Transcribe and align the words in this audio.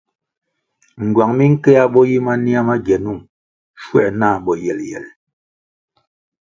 Ngywang 1.05 1.33
minkéah 1.37 1.87
bo 1.93 2.01
yi 2.09 2.17
mania 2.25 2.59
ma 2.67 2.75
gienon 2.85 3.19
schuer 3.81 4.09
na 4.19 4.27
boyeyel. 4.43 5.05